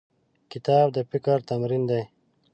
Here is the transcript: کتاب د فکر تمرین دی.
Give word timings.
کتاب 0.51 0.85
د 0.95 0.97
فکر 1.11 1.37
تمرین 1.49 1.83
دی. 1.91 2.01